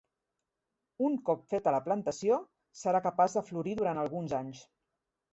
Un 1.09 1.17
cop 1.25 1.43
feta 1.51 1.73
la 1.75 1.81
plantació, 1.87 2.37
serà 2.79 3.01
capaç 3.07 3.35
de 3.41 3.43
florir 3.51 3.75
durant 3.83 4.01
alguns 4.05 4.33
anys. 4.39 4.63